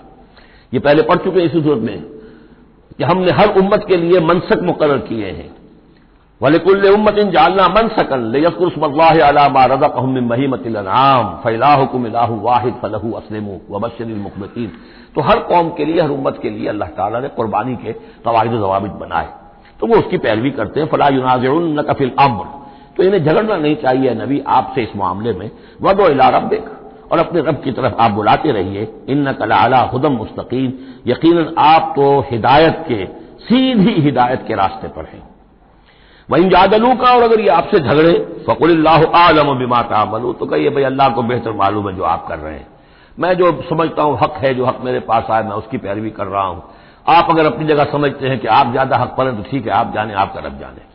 ये 0.74 0.80
पहले 0.80 1.02
पढ़ 1.04 1.18
चुके 1.18 1.40
हैं 1.40 1.48
इसी 1.48 1.62
सूरत 1.62 1.82
में। 1.82 2.15
कि 2.98 3.04
हमने 3.04 3.32
हर 3.32 3.58
उम्मत 3.58 3.86
के 3.88 3.98
लिए 3.98 4.20
मनसक 4.20 4.60
मुकर 4.64 4.98
किए 4.98 5.26
हैं। 5.26 5.56
वलिकुल्ल 6.42 6.90
उम्मत 6.90 7.18
इन 7.18 7.32
जालना 7.32 7.68
मन 7.68 7.88
सकल 7.88 8.20
लेकुरसमल्लामा 8.20 9.62
फैलाहुकुम 11.44 12.08
वाहिद 12.42 12.74
फलहु 12.74 13.12
असलम 13.12 13.48
वबशरिल 13.70 14.16
मुखबतीन। 14.16 14.72
तो 15.16 15.22
हर 15.22 15.40
कौम 15.40 15.70
के 15.70 15.86
लिए, 15.86 16.02
हर 16.02 16.10
उम्मत 16.10 16.40
के 16.42 16.50
लिए 16.50 16.68
अल्लाह 16.68 16.90
ताला 16.90 17.20
ने 17.20 17.28
कुर्बानी 17.28 17.76
के 17.76 17.94
कवायद 17.94 18.52
जवाबित 18.52 18.92
बनाए। 18.92 19.28
तो 19.80 19.88
वो 19.88 19.96
उसकी 19.96 20.18
पैरवी 20.18 20.52
करते 20.52 20.80
हैं, 20.80 20.88
फला 20.88 21.08
युनाजन 21.08 21.86
कफिल 21.90 22.12
अम्र। 22.20 22.46
तो 22.98 23.04
इन्हें 23.04 23.24
झगड़ना 23.24 23.58
नहीं 23.58 23.76
चाहिए 23.76 24.14
नबी, 24.16 24.44
आपसे 24.48 24.84
इस 24.84 24.96
मामले 24.96 25.34
में। 25.34 25.52
वदो 25.82 26.08
इला 26.08 26.30
रबिक 26.30 26.66
और 27.12 27.20
अपने 27.20 27.42
रब 27.42 27.62
की 27.64 27.72
तरफ़ 27.74 27.94
आप 27.96 28.12
बुलाते 28.12 28.52
रहिए। 28.52 28.88
इन 29.10 29.32
कला 29.34 29.86
खुदम 29.88 30.14
मुस्तकीम 30.14 30.72
यकीन 31.08 31.54
आप 31.60 31.94
तो 31.96 32.20
हिदायत 32.32 32.84
के, 32.88 33.06
सीधी 33.42 34.02
हिदायत 34.02 34.46
के 34.48 34.56
रास्ते 34.56 34.88
पर 34.90 35.06
हैं। 35.06 35.24
वहीं 36.30 36.50
जादलू 36.50 36.94
का 36.96 37.14
और 37.16 37.24
अगर 37.24 37.40
ये 37.40 37.50
आपसे 37.52 37.80
झगड़े 37.80 38.14
फकुल्ला 38.48 38.92
आलम 39.18 39.54
बिमा 39.58 39.82
तामलू 39.84 40.32
तो 40.34 40.46
कहिए, 40.46 40.70
भाई 40.70 40.84
अल्लाह 40.84 41.10
को 41.10 41.24
बेहतर 41.24 41.52
मालूम 41.54 41.90
है 41.90 41.96
जो 41.96 42.04
आप 42.06 42.26
कर 42.28 42.40
रहे 42.40 42.54
हैं। 42.54 42.68
मैं 43.18 43.34
जो 43.34 43.52
समझता 43.70 44.04
हूँ 44.04 44.18
हक 44.18 44.34
है, 44.38 44.54
जो 44.54 44.66
हक 44.66 44.80
मेरे 44.84 45.00
पास 45.02 45.30
आए, 45.30 45.44
मैं 45.44 45.52
उसकी 45.54 45.78
पैरवी 45.78 46.10
कर 46.12 46.28
रहा 46.28 46.44
हूँ। 46.44 46.64
आप 47.08 47.28
अगर 47.30 47.46
अपनी 47.46 47.66
जगह 47.68 47.84
समझते 47.92 48.28
हैं 48.28 48.40
कि 48.40 48.48
आप 48.50 48.72
ज़्यादा 48.72 48.98
हक 48.98 49.16
पर 49.18 49.28
हैं 49.28 49.36
तो 49.38 49.50
ठीक 49.52 49.68
है, 49.68 49.72
आप 49.74 49.94
जाने, 49.94 50.14
आपका 50.16 50.40
रब 50.40 50.60
जाने। 50.60 50.95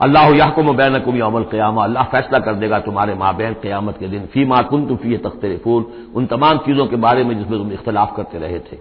अल्लाह 0.00 0.28
याकुम 0.36 0.76
बैन 0.76 0.98
कुमी 0.98 1.20
अमल 1.20 1.42
क्यामा 1.42 1.84
अल्लाह 1.84 2.04
फैसला 2.04 2.38
कर 2.38 2.54
देगा 2.54 2.78
तुम्हारे 2.78 3.14
माँ 3.14 3.34
बहन 3.36 3.52
क्यामत 3.52 3.96
के 3.98 4.08
दिन। 4.08 4.26
फ़ी 4.26 4.44
मा 4.44 4.62
कुन 4.62 4.86
तुम 4.86 4.96
फ़ी 4.96 5.16
तख्त 5.16 5.60
फूल 5.64 5.84
उन 6.14 6.26
तमाम 6.26 6.58
चीज़ों 6.58 6.86
के 6.86 6.96
बारे 6.96 7.24
में 7.24 7.38
जिसमें 7.38 7.58
तुम 7.58 7.72
इख्तलाफ 7.72 8.16
करते 8.16 8.38
रहे 8.38 8.58
थे। 8.58 8.78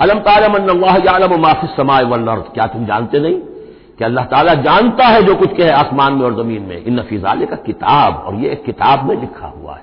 अलम 0.00 0.18
तालम 0.18 1.40
माफिस 1.40 1.76
समाए 1.76 2.04
वर्द 2.04 2.44
क्या 2.54 2.66
तुम 2.66 2.84
जानते 2.86 3.20
नहीं? 3.20 3.38
कि 3.98 4.04
अल्लाह 4.04 4.24
ताला 4.24 4.54
जानता 4.54 5.06
है 5.06 5.22
जो 5.22 5.34
कुछ 5.34 5.56
कहे 5.56 5.70
आसमान 5.70 6.12
में 6.12 6.24
और 6.24 6.34
ज़मीन 6.34 6.62
में? 6.62 6.84
इन 6.84 6.98
नफीजाले 7.00 7.46
का 7.46 7.56
किताब। 7.56 8.22
और 8.26 8.34
ये 8.34 8.50
एक 8.50 8.64
किताब 8.64 9.08
में 9.08 9.20
लिखा 9.20 9.46
हुआ 9.46 9.74
है। 9.74 9.82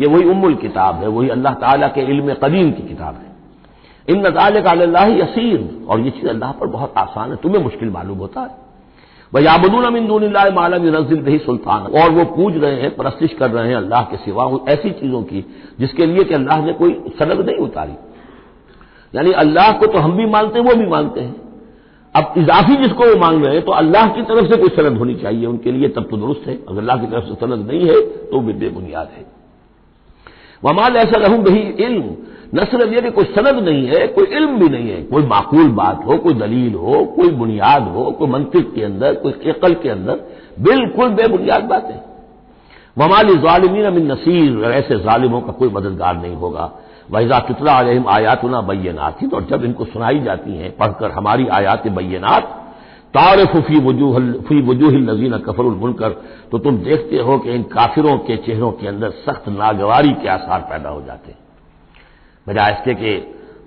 ये 0.00 0.06
वही 0.06 0.24
उम्मुल 0.24 0.54
किताब 0.54 1.02
है, 1.02 1.08
वही 1.08 1.28
अल्लाह 1.28 1.54
ताला 1.54 1.88
के 1.88 2.00
इल्म 2.00 2.34
कदीम 2.34 2.70
की 2.72 2.88
किताब 2.88 3.14
है। 3.14 3.32
इन 4.08 4.26
नजाल 4.26 4.60
का 4.60 4.70
अल्लाह 4.70 5.06
यसीर। 5.06 5.86
और 5.88 6.00
ये 6.00 6.10
चीज़ 6.10 6.28
अल्लाह 6.28 6.52
पर 6.52 6.66
बहुत 6.66 6.94
आसान 6.98 7.30
है, 7.30 7.36
तुम्हें 7.36 7.62
मुश्किल 7.62 7.90
मालूम 7.90 8.18
होता 8.18 8.40
है। 8.40 8.63
वह 9.32 9.42
याबदून 9.42 9.84
अमिन 9.84 10.06
मालम 10.54 10.82
नजिल 10.94 11.20
रही 11.20 11.38
सुल्तान। 11.40 11.86
और 11.92 12.10
वो 12.10 12.24
पूज 12.26 12.56
रहे 12.56 12.80
हैं, 12.80 12.90
परस्तिश 12.96 13.32
कर 13.34 13.50
रहे 13.50 13.68
हैं 13.68 13.76
अल्लाह 13.76 14.02
के 14.02 14.16
सिवा 14.16 14.44
उन 14.46 14.68
ऐसी 14.68 14.90
चीज़ों 14.92 15.22
की, 15.22 15.44
जिसके 15.80 16.06
लिए 16.06 16.24
कि 16.24 16.34
अल्लाह 16.34 16.64
ने 16.64 16.72
कोई 16.72 16.92
सनद 17.18 17.40
नहीं 17.40 17.58
उतारी। 17.58 17.96
यानी 19.12 19.32
अल्लाह 19.34 19.72
को 19.72 19.86
तो 19.86 19.98
हम 19.98 20.16
भी 20.16 20.26
मानते 20.26 20.58
हैं, 20.58 20.66
वो 20.66 20.74
भी 20.74 20.86
मानते 20.86 21.20
हैं। 21.20 21.34
अब 22.14 22.34
इजाफी 22.38 22.76
जिसको 22.76 23.04
वो 23.04 23.16
मांग 23.20 23.44
रहे 23.44 23.54
हैं 23.54 23.64
तो 23.64 23.72
अल्लाह 23.74 24.08
की 24.08 24.22
तरफ़ 24.24 24.46
से 24.46 24.56
कोई 24.56 24.68
सनद 24.76 24.98
होनी 24.98 25.14
चाहिए, 25.14 25.46
उनके 25.46 25.72
लिए 25.72 25.88
तब 25.88 26.06
तो 26.10 26.16
दुरुस्त 26.16 26.46
है। 26.46 26.54
अगर 26.58 26.78
अल्लाह 26.78 26.96
की 26.96 27.06
तरफ़ 27.06 27.24
से 27.24 27.34
सनद 27.36 27.70
नहीं 27.70 27.88
है 27.88 28.00
तो 28.30 28.40
वे 28.40 28.52
बेबुनियाद 28.54 29.08
है। 29.16 29.24
वमाल 30.62 30.96
ऐसा 30.96 31.18
रहूँ 31.18 31.38
बही 31.44 31.60
इल्म 31.84 32.04
न 32.54 32.64
सिर्फ़ 32.64 32.92
यह 32.94 33.00
कि 33.00 33.10
कोई 33.10 33.24
सनद 33.26 33.62
नहीं 33.64 33.86
है, 33.86 34.06
कोई 34.08 34.26
इल्म 34.26 34.58
भी 34.58 34.68
नहीं 34.68 34.90
है। 34.90 35.02
कोई 35.02 35.22
माकूल 35.22 35.68
बात 35.72 36.04
हो, 36.06 36.16
कोई 36.18 36.34
दलील 36.34 36.74
हो, 36.74 37.04
कोई 37.16 37.30
बुनियाद 37.30 37.88
हो, 37.88 38.10
कोई 38.10 38.28
मंतिक 38.28 38.74
के 38.74 38.82
अंदर, 38.82 39.14
कोई 39.14 39.32
अकल 39.50 39.74
के 39.74 39.88
अंदर, 39.88 40.20
बिल्कुल 40.60 41.08
बेबुनियाद 41.12 41.64
बात 41.64 41.88
वमाली 42.98 43.34
ालिमीन 43.48 43.84
अमिन 43.84 44.10
नसीर 44.12 44.64
ऐसे 44.64 45.02
ालिमों 45.10 45.40
का 45.40 45.52
कोई 45.52 45.68
मददगार 45.68 46.16
नहीं 46.16 46.34
होगा। 46.34 46.70
वहीजा 47.10 47.38
तुतला 47.38 47.72
आलम 47.72 48.06
आयातना 48.08 48.60
बैनात 48.60 49.18
और 49.34 49.44
जब 49.44 49.64
इनको 49.64 49.84
सुनाई 49.84 50.20
जाती 50.20 50.56
हैं, 50.56 50.70
पढ़कर 50.76 51.10
हमारी 51.10 51.46
आयात 51.48 51.88
बैनात 51.88 52.60
तारफ 53.14 53.56
फ़ी 53.66 53.78
वजूह 54.60 54.92
नजीन 55.02 55.36
कफरुल 55.38 55.74
मुनकर 55.74 56.10
तो 56.50 56.58
तुम 56.58 56.78
देखते 56.78 57.18
हो 57.18 57.38
कि 57.38 57.50
इन 57.50 57.62
काफिरों 57.72 58.16
के 58.18 58.36
चेहरों 58.36 58.70
के 58.72 58.86
अंदर 58.88 59.10
सख्त 59.26 59.48
नागवारी 59.48 60.12
के 60.12 60.28
आसार 60.28 60.60
पैदा 60.70 60.90
हो 60.90 61.02
जाते 61.02 61.30
हैं। 61.30 61.38
बजाय 62.48 62.72
इसके 62.72 62.94
कि 62.94 63.12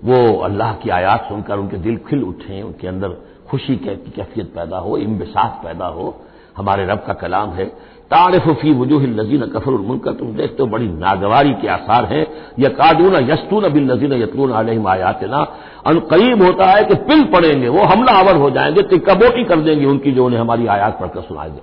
वो 0.05 0.39
अल्लाह 0.39 0.73
की 0.73 0.89
आयात 0.89 1.21
सुनकर 1.23 1.57
उनके 1.57 1.77
दिल 1.77 1.97
खिल 1.97 2.23
उठे, 2.23 2.61
उनके 2.61 2.87
अंदर 2.87 3.09
खुशी 3.49 3.75
की 3.75 4.11
कैफियत 4.15 4.47
पैदा 4.55 4.77
हो 4.77 4.97
इम्बिसात 4.97 5.61
पैदा 5.63 5.85
हो। 5.85 6.21
हमारे 6.57 6.85
रब 6.85 7.03
का 7.07 7.13
कलाम 7.13 7.49
है, 7.49 7.65
तारफ 8.11 8.49
फ़ी 8.49 8.73
वजूह 8.73 9.03
नजीन 9.03 9.45
कफरुल 9.45 9.81
मुनकर, 9.81 10.11
तुम 10.11 10.35
देखते 10.35 10.63
हो 10.63 10.69
बड़ी 10.69 10.87
नागवारी 10.87 11.53
के 11.53 11.67
आसार 11.67 12.05
हैं। 12.05 12.27
यह 12.59 12.69
कादून 12.69 13.15
यस्तून 13.29 13.69
बिल 13.69 13.91
नजीन 13.91 14.13
यतलून 14.13 14.53
आलम 14.53 14.87
आयातना। 14.87 15.43
करीब 15.87 16.43
होता 16.43 16.65
है 16.65 16.83
कि 16.83 16.95
पिल 16.95 17.23
पड़ेंगे, 17.23 17.67
वो 17.67 17.83
हमला 17.83 18.11
आवर 18.11 18.35
हो 18.35 18.49
जाएँगे, 18.49 18.81
तिक्काबोटी 18.81 19.43
कर 19.43 19.59
देंगे 19.59 19.85
उनकी 19.85 20.11
जो 20.11 20.25
उन्हें 20.25 20.39
हमारी 20.39 20.67
आयात 20.67 20.99
पढ़कर 20.99 21.21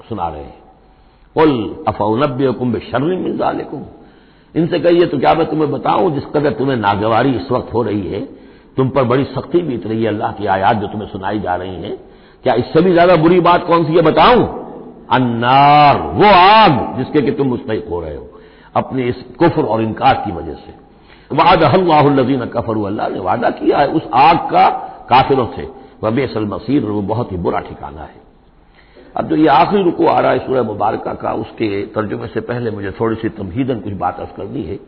सुना 0.08 0.28
रहे 0.28 0.42
हैं। 0.42 0.62
उल 1.36 1.84
अफौनब 1.88 2.54
कुंभ 2.58 2.78
शर्म 2.92 3.06
मिजालकुम 3.06 3.82
इनसे 4.54 4.78
कहिए 4.78 5.06
तो 5.06 5.18
क्या 5.18 5.34
मैं 5.34 5.46
तुम्हें 5.46 5.70
बताऊँ, 5.70 6.10
जिस 6.14 6.24
कदर 6.24 6.52
तुम्हें 6.52 6.76
नागवारी 6.76 7.30
इस 7.30 7.50
वक्त 7.52 7.72
हो 7.74 7.82
रही 7.82 8.06
है, 8.08 8.20
तुम 8.76 8.88
पर 8.88 9.04
बड़ी 9.04 9.24
सख्ती 9.24 9.62
बीत 9.62 9.86
रही 9.86 10.02
है, 10.02 10.08
अल्लाह 10.08 10.32
की 10.32 10.46
आयात 10.46 10.76
जो 10.76 10.86
तुम्हें 10.86 11.08
सुनाई 11.08 11.40
जा 11.40 11.54
रही 11.56 11.74
है। 11.74 11.90
क्या 12.44 12.54
इससे 12.54 12.80
भी 12.80 12.92
ज़्यादा 12.92 13.16
बुरी 13.16 13.40
बात 13.40 13.66
कौन 13.66 13.84
सी 13.84 13.92
है, 13.92 14.02
बताऊँ? 14.02 14.42
अन्नार, 15.10 15.98
वो 16.14 16.26
आग 16.26 16.96
जिसके 16.98 17.20
कि 17.20 17.30
तुम 17.30 17.46
मुस्तक 17.46 17.86
हो 17.90 18.00
रहे 18.00 18.14
हो, 18.16 18.26
अपने 18.76 19.04
इस 19.04 19.22
कुफर 19.38 19.64
और 19.64 19.82
इनकार 19.82 20.22
की 20.26 20.32
वजह 20.32 20.54
से। 20.54 20.74
वाद 21.30 21.62
अल्लाजीन 21.62 22.44
कफर, 22.46 22.84
अल्लाह 22.86 23.08
ने 23.08 23.20
वादा 23.20 23.50
किया 23.50 23.78
है, 23.78 23.86
उस 23.88 24.02
आग 24.14 24.36
का 24.36 24.68
काफिरों 25.10 25.46
से। 25.56 25.68
वह 26.02 26.10
बेसल 26.10 26.44
मसीर 26.44 26.84
वो 26.84 27.02
बहुत 27.02 27.32
ही 27.32 27.36
बुरा 27.36 27.60
ठिकाना 27.60 28.02
है। 28.02 28.22
अब 29.14 29.28
जो 29.28 29.36
ये 29.36 29.46
आखिरी 29.48 29.82
रुको 29.82 30.06
आ 30.06 30.18
रहा 30.20 30.32
है 30.32 30.38
सूर्य 30.46 30.62
मुबारक 30.62 31.04
का, 31.20 31.32
उसके 31.32 31.84
तर्जुमे 31.86 32.26
से 32.26 32.40
पहले 32.40 32.70
मुझे 32.70 32.90
थोड़ी 32.90 33.16
सी 33.16 33.28
तमहीदन 33.28 33.80
कुछ 33.80 33.92
बात 33.94 34.20
अर्ज़ 34.20 34.30
करनी 34.36 34.62
है। 34.62 34.78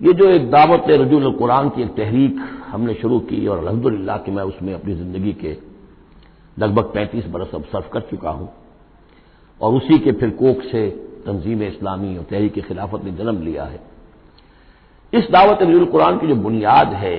ये 0.00 0.12
जो 0.12 0.28
एक 0.30 0.50
दावत 0.50 0.84
रजूल 0.90 1.30
कुरान 1.32 1.68
की, 1.68 1.82
एक 1.82 1.94
तहरीक 1.96 2.40
हमने 2.66 2.94
शुरू 2.94 3.18
की 3.20 3.46
और 3.46 3.58
अलहमदिल्ला 3.58 4.16
कि 4.16 4.30
मैं 4.30 4.42
उसमें 4.42 4.72
अपनी 4.74 4.94
ज़िंदगी 4.94 5.32
के 5.32 5.56
लगभग 6.56 6.84
पैंतीस 6.84 7.26
बरस 7.26 7.54
अब 7.54 7.64
सर्व 7.64 7.88
कर 7.92 8.00
चुका 8.00 8.30
हूँ। 8.30 8.48
और 9.60 9.74
उसी 9.74 9.98
के 9.98 10.12
फिर 10.12 10.30
कोख 10.30 10.62
से 10.62 10.88
तंजीम 11.26 11.62
इस्लामी 11.62 12.16
और 12.16 12.24
तहरीक 12.24 12.58
खिलाफत 12.66 13.04
ने 13.04 13.12
जन्म 13.12 13.42
लिया 13.42 13.64
है। 13.64 13.80
इस 15.12 15.30
दावत 15.30 15.62
रजूल 15.62 15.84
कुरान 15.84 16.18
की 16.18 16.26
जो 16.26 16.34
बुनियाद 16.34 16.92
है 16.94 17.16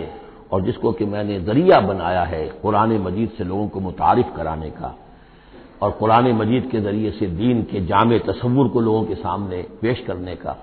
और 0.52 0.62
जिसको 0.62 0.92
कि 0.92 1.06
मैंने 1.06 1.40
ज़रिया 1.40 1.80
बनाया 1.80 2.24
है 2.24 2.48
कुरान 2.48 2.98
मजीद 2.98 3.30
से 3.38 3.44
लोगों 3.44 3.68
को 3.68 3.80
मुतारफ 3.80 4.34
कराने 4.38 4.70
का। 4.70 4.96
और 5.82 5.92
कुरान 5.92 6.32
मजीद 6.32 6.70
के 6.72 6.82
ज़रिए 6.82 7.12
से 7.12 7.28
दीन 7.28 7.64
के 7.64 7.86
जाम 7.86 8.18
तस्वुर 8.18 8.68
को 8.68 8.80
लोगों 8.80 9.04
के 9.04 9.16
सामने 9.16 9.66
पेश 9.82 10.00
करने 10.00 10.36
का। 10.36 10.58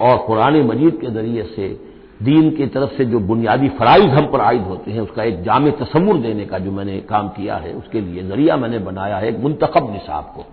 और 0.00 0.16
कुरान 0.16 0.62
मजीद 0.62 0.98
के 1.00 1.06
ज़रिए 1.06 1.42
से 1.42 1.94
दीन 2.22 2.50
की 2.50 2.66
तरफ़ 2.66 2.90
से 2.90 3.04
जो 3.04 3.18
बुनियादी 3.18 3.68
फ़राइज 3.68 4.04
हम 4.04 4.26
पर 4.26 4.40
आयद 4.40 4.62
होते 4.62 4.90
हैं, 4.90 5.00
उसका 5.00 5.22
एक 5.22 5.42
जाम 5.42 5.70
तस्वुर 5.70 6.18
देने 6.18 6.44
का 6.44 6.58
जो 6.58 6.72
मैंने 6.72 7.00
काम 7.00 7.28
किया 7.28 7.56
है, 7.56 7.72
उसके 7.72 8.00
लिए 8.00 8.22
ज़रिया 8.22 8.56
मैंने 8.56 8.78
बनाया 8.78 9.16
है 9.16 9.28
एक 9.28 9.38
मुंतखब 9.38 9.92
निसाब 9.92 10.24
को। 10.24 10.44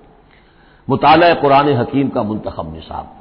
मुताल 0.89 1.34
कुरान 1.34 1.70
हकीम 1.70 2.10
का 2.10 2.24
मुंतखब 2.24 2.74
निसाब। 2.74 3.20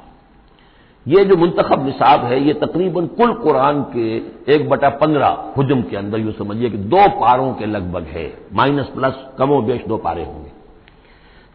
ये 1.05 1.23
जो 1.25 1.35
मुंतखब 1.37 1.85
निसाब 1.85 2.25
है, 2.25 2.41
ये 2.43 2.53
तकरीबन 2.53 3.05
कुल 3.07 3.33
कुरान 3.33 3.81
के 3.95 4.15
एक 4.55 4.69
बटा 4.69 4.89
पंद्रह 4.97 5.51
हजम 5.57 5.81
के 5.81 5.97
अंदर 5.97 6.19
यूँ 6.19 6.33
समझिए 6.33 6.69
कि 6.69 6.77
दो 6.77 7.07
पारों 7.21 7.53
के 7.53 7.65
लगभग 7.65 8.03
है। 8.07 8.25
माइनस 8.53 8.87
प्लस 8.87 9.15
कमो 9.37 9.61
बेश 9.61 9.85
दो 9.87 9.97
पारे 9.97 10.23
होंगे। 10.23 10.51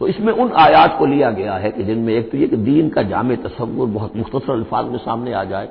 तो 0.00 0.06
इसमें 0.08 0.32
उन 0.32 0.52
आयात 0.58 0.96
को 0.98 1.06
लिया 1.06 1.30
गया 1.30 1.54
है 1.54 1.70
कि 1.70 1.84
जिनमें 1.84 2.12
एक 2.14 2.30
तो 2.30 2.38
ये 2.38 2.46
कि 2.48 2.56
दीन 2.58 2.88
का 2.88 3.02
जाम 3.02 3.34
तस्वुर 3.36 3.88
बहुत 3.88 4.16
मुख्तर 4.16 4.52
अल्फाज 4.52 4.86
में 4.86 4.98
सामने 4.98 5.32
आ 5.32 5.44
जाए 5.44 5.68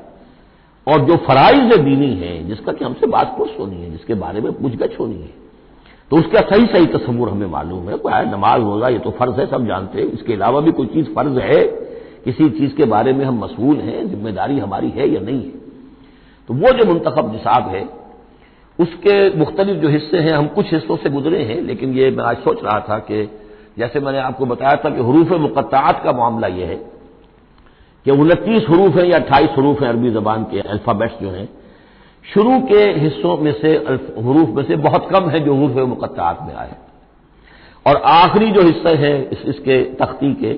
और 0.87 1.05
जो 1.05 1.15
फराइज 1.17 1.73
दीनी 1.75 2.13
है, 2.15 2.43
जिसका 2.47 2.71
कि 2.71 2.85
हमसे 2.85 3.07
बात 3.07 3.35
पुरुष 3.37 3.59
होनी 3.59 3.81
है, 3.81 3.91
जिसके 3.91 4.13
बारे 4.15 4.41
में 4.41 4.51
पूछगछ 4.53 4.99
होनी 4.99 5.15
है 5.15 5.43
तो 6.11 6.17
उसका 6.17 6.41
सही 6.41 6.65
सही 6.65 6.85
तस्वुर 6.87 7.29
हमें 7.29 7.47
मालूम 7.47 7.89
है। 7.89 7.97
कोई 7.97 8.13
नमाज़ 8.25 8.61
रोजा, 8.61 8.87
ये 8.87 8.99
तो 8.99 9.11
फ़र्ज़ 9.11 9.39
है, 9.39 9.45
सब 9.47 9.65
जानते 9.67 9.99
हैं, 9.99 10.07
इसके 10.07 10.33
अलावा 10.33 10.59
भी 10.59 10.71
कोई 10.71 10.87
चीज़ 10.87 11.07
फ़र्ज़ 11.13 11.39
है? 11.39 11.63
किसी 12.25 12.49
चीज़ 12.49 12.75
के 12.75 12.85
बारे 12.85 13.13
में 13.13 13.25
हम 13.25 13.43
मसूल 13.43 13.79
हैं 13.79 14.07
ज़िम्मेदारी 14.09 14.59
हमारी 14.59 14.89
है 14.89 15.09
या 15.09 15.19
नहीं 15.21 15.43
है। 15.43 15.63
तो 16.49 16.53
वो 16.53 16.71
जो 16.77 16.85
मुंतखब 16.85 17.31
निसाब 17.31 17.67
है 17.67 17.83
उसके 18.79 19.15
मुख्तलिफ़ 19.37 19.77
जो 19.77 19.89
हिस्से 19.89 20.19
हैं 20.19 20.31
हम 20.31 20.47
कुछ 20.55 20.73
हिस्सों 20.73 20.95
से 20.97 21.09
गुजरे 21.09 21.43
हैं 21.43 21.61
लेकिन 21.61 21.93
ये 21.93 22.09
मैं 22.11 22.23
आज 22.23 22.37
सोच 22.37 22.63
रहा 22.63 22.79
था 22.79 22.97
कि 23.01 23.23
जैसे 23.77 23.99
मैंने 23.99 24.19
आपको 24.19 24.45
बताया 24.45 24.75
था 24.75 24.89
कि 24.89 25.01
हरूफ 25.01 25.31
मुकत्तात 25.41 26.03
का 26.03 26.11
मामला 26.13 26.47
यह 26.47 26.67
है 26.67 26.75
कि 28.05 28.11
उनतीस 28.11 28.65
हरूफ 28.69 28.97
हैं 28.97 29.05
या 29.05 29.17
अट्ठाईस 29.17 29.49
हरूफ 29.57 29.81
हैं 29.81 29.89
अरबी 29.89 30.11
जबान 30.11 30.43
के 30.43 30.59
अल्फ़ाबेट्स 30.59 31.21
जो 31.21 31.29
हैं 31.29 31.47
शुरू 32.25 32.59
के 32.69 32.83
हिस्सों 32.99 33.37
में 33.37 33.51
से 33.53 33.71
हरूफ 34.19 34.49
में 34.49 34.63
से 34.63 34.75
बहुत 34.83 35.09
कम 35.11 35.29
है 35.29 35.39
जो 35.39 35.55
हरूफ 35.55 35.87
मुकत्तात 35.89 36.39
में 36.41 36.53
आए 36.55 36.75
और 37.85 38.01
आखिरी 38.11 38.51
जो 38.51 38.61
हिस्से 38.61 38.95
हैं 38.97 39.17
इस, 39.29 39.41
इसके 39.45 39.83
तख्ती 39.95 40.33
के 40.33 40.53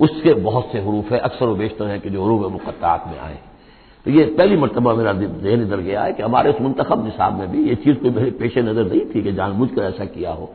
उसके 0.00 0.34
बहुत 0.36 0.72
से 0.72 0.78
हरूफ 0.80 1.12
है, 1.12 1.18
अक्सर 1.20 1.46
बेशतर 1.54 1.86
हैं 1.86 2.00
कि 2.00 2.10
जो 2.10 2.24
हरूफ 2.24 2.52
मुकत्तात 2.52 3.04
में 3.06 3.18
आए। 3.18 3.38
तो 4.06 4.10
ये 4.10 4.24
पहली 4.36 4.56
मरतबा 4.56 4.92
मेरा 4.94 5.12
जहन 5.12 5.62
इधर 5.62 5.80
गया 5.80 6.02
है 6.02 6.12
कि 6.12 6.22
हमारे 6.22 6.50
उस 6.50 6.60
मुंतखब 6.60 7.04
निसाब 7.04 7.38
में 7.38 7.50
भी 7.52 7.68
ये 7.68 7.74
चीज़ 7.76 7.96
कोई 7.96 8.10
मेरे 8.10 8.30
पेश 8.38 8.58
नज़र 8.58 8.84
नहीं 8.84 9.00
थी 9.06 9.22
कि 9.22 9.32
जानबूझकर 9.32 9.82
ऐसा 9.84 10.04
किया 10.06 10.32
हो। 10.32 10.50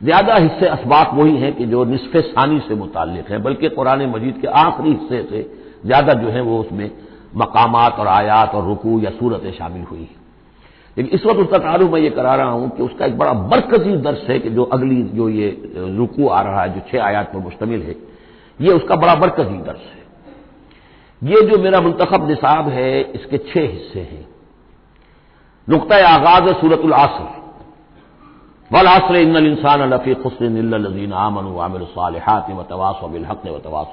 ज़्यादा 0.00 0.34
हिस्से 0.36 0.68
असबाक 0.68 1.14
वही 1.14 1.36
हैं 1.36 1.52
कि 1.56 1.66
जो 1.66 1.84
निसफ 1.84 2.16
सानी 2.26 2.58
से 2.60 2.74
मुतल 2.74 3.08
हैं, 3.28 3.42
बल्कि 3.42 3.68
कुरान 3.70 4.06
मजीद 4.10 4.38
के 4.40 4.48
आखिरी 4.48 4.90
हिस्से 4.90 5.22
से 5.30 5.42
ज़्यादा 5.86 6.12
जो 6.14 6.28
है 6.28 6.40
वो 6.40 6.58
उसमें 6.60 6.90
मकामात 7.36 7.98
और 7.98 8.06
आयात 8.08 8.54
और 8.54 8.64
रुकू 8.64 8.98
या 9.00 9.10
सूरतें 9.10 9.52
शामिल 9.52 9.82
हुई 9.82 10.00
हैं। 10.00 10.20
लेकिन 10.96 11.14
इस 11.14 11.26
वक्त 11.26 11.40
उसका 11.40 11.58
तारुफ 11.58 11.90
मैं 11.90 12.00
ये 12.00 12.10
करा 12.10 12.34
रहा 12.34 12.50
हूँ 12.50 12.68
कि 12.70 12.82
उसका 12.82 13.06
एक 13.06 13.18
बड़ा 13.18 13.32
बरकजी 13.32 13.96
दर्श 13.98 14.28
है 14.28 14.38
कि 14.38 14.50
जो 14.50 14.64
अगली 14.72 15.02
जो 15.12 15.28
ये 15.28 15.48
रुकू 15.76 16.28
आ 16.28 16.40
रहा 16.42 16.62
है, 16.62 16.74
जो 16.74 16.80
छह 16.90 17.04
आयात 17.04 17.32
पर 17.32 17.38
मुश्तमिल 17.40 17.82
है 17.82 17.94
ये 18.62 18.72
उसका 18.72 18.96
बड़ा 18.96 19.14
बरकजी 19.14 19.58
दर्श 19.58 19.80
है। 19.80 20.02
ये 21.22 21.46
जो 21.46 21.58
मेरा 21.58 21.80
मुंतखब 21.80 22.28
निसाब 22.28 22.68
है, 22.68 23.00
इसके 23.00 23.38
छह 23.38 23.60
हिस्से 23.60 24.00
हैं। 24.00 24.28
नुकता 25.68 26.08
आगाज़ 26.08 26.52
सूरतुल 26.52 26.92
आसर। 26.92 27.42
वलासर 28.70 29.16
इन 29.16 29.36
इंसान 29.36 29.82
लफ़ी 29.94 30.14
खुसनजीन 30.14 31.12
आमन 31.12 31.44
वामिल 31.44 31.84
सालहात 31.84 32.46
व 32.50 33.08
बिलहक 33.08 33.42
व 33.46 33.58
तवास 33.58 33.86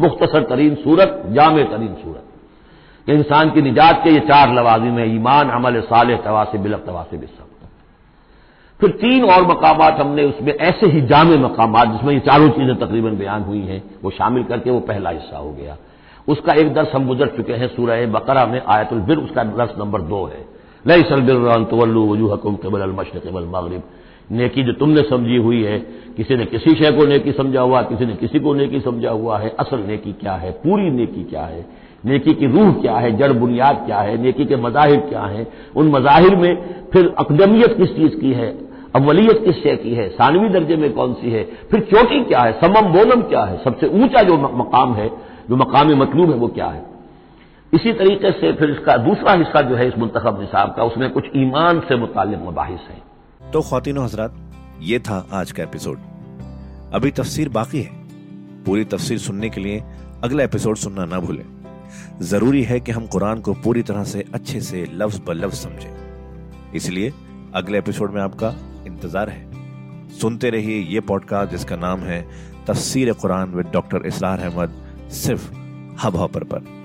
मुख्तसर 0.00 0.42
तरीन 0.42 0.74
सूरत, 0.74 1.22
जाम 1.26 1.62
तरीन 1.62 1.94
सूरत। 1.94 3.10
इंसान 3.10 3.50
की 3.50 3.62
निजात 3.62 4.00
के 4.04 4.10
ये 4.10 4.20
चार 4.20 4.54
लवाजिम 4.54 4.98
है, 4.98 5.14
ईमान, 5.14 5.50
अमल 5.50 5.80
साल 5.80 6.16
तवास 6.16 6.56
बिलक 6.56 6.84
तवास 6.86 7.06
बिसब्र 7.14 7.49
फिर 8.80 8.90
तीन 8.90 9.24
और 9.24 9.46
मकाम 9.46 9.82
हमने 9.82 10.24
उसमें 10.24 10.54
ऐसे 10.54 10.86
ही 10.86 11.00
जाम 11.00 11.28
मकाम 11.28 11.92
जिसमें 11.92 12.14
ये 12.14 12.20
चारों 12.20 12.48
चीज़ें 12.48 12.76
तकरीबन 12.76 13.16
बयान 13.16 13.42
हुई 13.42 13.60
हैं, 13.60 13.82
वो 14.04 14.10
शामिल 14.10 14.44
करके 14.44 14.70
वो 14.70 14.80
पहला 14.80 15.10
हिस्सा 15.10 15.38
हो 15.38 15.50
गया। 15.50 15.76
उसका 16.28 16.52
एक 16.52 16.74
दर्स 16.74 16.94
हम 16.94 17.06
गुजर 17.06 17.26
चुके 17.26 17.52
हैं 17.52 17.68
सूरह 17.68 18.06
बकरा 18.06 18.46
में, 18.46 18.62
आयतुल 18.66 18.98
बिर, 18.98 19.16
उसका 19.16 19.44
दर्स 19.44 19.70
नंबर 19.78 20.00
दो 20.00 20.24
है। 20.26 20.44
लई 20.86 21.02
सलबिल्लु 21.02 22.06
वजूह 22.06 22.30
हुकुम 22.30 22.54
केबल 22.54 23.44
मगरब। 23.44 23.82
नेकी 24.32 24.62
जो 24.62 24.72
तुमने 24.72 25.02
समझी 25.02 25.36
हुई 25.36 25.62
है, 25.62 25.78
किसी 26.16 26.36
ने 26.36 26.44
किसी 26.44 26.74
शय 26.74 26.92
को 26.92 27.06
नेकी 27.06 27.32
समझा 27.32 27.60
हुआ, 27.60 27.82
किसी 27.82 28.06
ने 28.06 28.14
किसी 28.14 28.38
को 28.38 28.54
नेकी 28.54 28.80
समझा 28.80 29.10
हुआ 29.10 29.38
है, 29.38 29.56
असल 29.58 29.78
नेकी 29.78 30.12
क्या 30.12 30.32
है, 30.32 30.50
पूरी 30.50 30.90
नेकी 30.90 31.24
क्या 31.24 31.42
है, 31.42 31.66
नेकी 32.04 32.34
की 32.34 32.46
रूह 32.46 32.72
क्या 32.72 32.96
है, 32.96 33.16
जड़ 33.16 33.32
बुनियाद 33.32 33.82
क्या 33.86 33.98
है, 33.98 34.22
नेकी 34.22 34.44
के 34.44 34.56
मजाहिर 34.56 35.00
क्या 35.00 35.20
है, 35.20 35.46
उन 35.76 35.88
मजाहिर 35.88 36.36
में 36.36 36.74
फिर 36.92 37.14
अकदमियत 37.18 37.76
किस 37.76 37.96
चीज़ 37.96 38.20
की 38.20 38.32
है? 38.32 38.69
अवलियत 38.96 39.42
किस 39.44 39.56
शय 39.62 39.76
की 39.76 39.94
है? 39.94 40.08
सानवी 40.08 40.48
दर्जे 40.48 40.76
में 40.76 40.92
कौन 40.92 41.14
सी 41.14 41.30
है? 41.30 41.44
फिर 41.44 41.80
चोटी 41.80 42.24
क्या 42.24 42.40
है? 42.40 42.52
समम 42.52 42.80
बोनम 42.80 43.22
क्या 43.22 43.44
है? 43.44 43.64
सबसे 43.64 43.86
ऊँचा 43.86 44.22
जो 44.22 44.38
मकाम 44.38 44.94
है, 44.94 45.08
जो 45.50 45.56
मकाम 45.56 45.96
मतलूब 45.96 46.30
है, 46.30 46.36
वो 46.36 46.48
क्या 46.48 46.66
है? 46.66 46.90
इसी 47.74 47.92
तरीके 47.92 48.30
से 48.30 48.52
फिर 48.52 48.70
इसका 48.70 48.96
दूसरा 48.96 49.32
हिस्सा 49.32 49.60
जो 49.60 49.74
है 49.74 49.88
इस 49.88 49.98
मुंतब 49.98 50.36
निसाब 50.40 50.74
का, 50.76 50.82
उसमें 50.82 51.10
कुछ 51.10 51.24
ईमान 51.36 51.80
से 51.80 51.96
मुतल 51.96 52.40
मबाहिस 52.46 52.80
है। 52.80 53.02
तो 53.50 53.60
खातिन 53.60 53.98
हजरात, 53.98 54.34
ये 54.80 54.98
था 54.98 55.28
आज 55.32 55.52
का 55.52 55.62
एपिसोड। 55.62 55.98
अभी 56.94 57.10
तफसीर 57.10 57.48
बाकी 57.48 57.82
है। 57.82 57.90
पूरी 58.66 58.84
तफसीर 58.84 59.18
सुनने 59.18 59.48
के 59.48 59.60
लिए 59.60 59.82
अगला 60.24 60.44
एपिसोड 60.44 60.76
सुनना 60.76 61.04
ना 61.04 61.18
भूलें। 61.18 61.44
ज़रूरी 62.22 62.62
है 62.62 62.80
कि 62.80 62.92
हम 62.92 63.06
कुरान 63.06 63.40
को 63.40 63.52
पूरी 63.52 63.82
तरह 63.82 64.04
से 64.04 64.24
अच्छे 64.34 64.60
से 64.60 64.86
लफ्ज 64.94 65.20
ब 65.26 65.30
लफ्ज 65.30 65.54
समझें। 65.54 65.94
इसलिए 66.74 67.12
अगले 67.54 67.78
एपिसोड 67.78 68.10
में 68.10 68.22
आपका 68.22 68.54
इंतज़ार 69.00 69.28
है। 69.28 70.08
सुनते 70.10 70.50
रहिए 70.50 70.80
ये 70.84 71.00
पॉडकास्ट 71.00 71.50
जिसका 71.50 71.76
नाम 71.76 72.00
है 72.00 72.20
तफसीर 72.66 73.12
कुरान 73.12 73.50
विद 73.50 73.66
डॉक्टर 73.72 74.06
इसलार 74.06 74.40
अहमद, 74.40 74.72
सिर्फ़ 75.12 75.50
हब 76.02 76.16
हॉपर 76.16 76.44
पर। 76.44 76.79